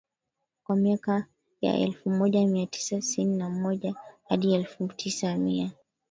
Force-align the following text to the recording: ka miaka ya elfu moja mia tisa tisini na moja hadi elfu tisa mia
ka 0.65 0.73
miaka 0.81 1.25
ya 1.61 1.77
elfu 1.77 2.09
moja 2.09 2.47
mia 2.47 2.65
tisa 2.65 2.95
tisini 2.95 3.37
na 3.37 3.49
moja 3.49 3.95
hadi 4.27 4.53
elfu 4.55 4.87
tisa 4.87 5.35
mia 5.37 5.71